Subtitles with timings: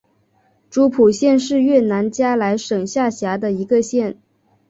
[0.71, 4.17] 诸蒲县是越南嘉莱省下辖的一个县。